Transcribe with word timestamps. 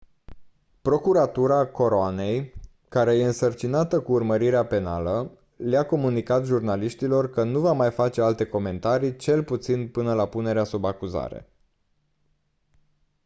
procuratura 0.81 1.67
coroanei 1.67 2.53
care 2.89 3.15
e 3.17 3.25
însărcinată 3.25 4.01
cu 4.01 4.11
urmărirea 4.11 4.65
penală 4.65 5.31
le-a 5.55 5.85
comunicat 5.85 6.45
jurnaliștilor 6.45 7.29
că 7.29 7.43
nu 7.43 7.59
va 7.59 7.71
mai 7.71 7.91
face 7.91 8.21
alte 8.21 8.45
comentarii 8.45 9.15
cel 9.15 9.43
puțin 9.43 9.89
până 9.89 10.13
la 10.13 10.27
punerea 10.27 10.63
sub 10.63 10.85
acuzare 10.85 11.49